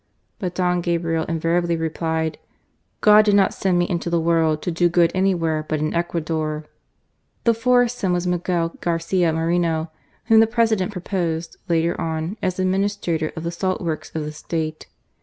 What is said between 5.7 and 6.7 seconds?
in Ecuador!"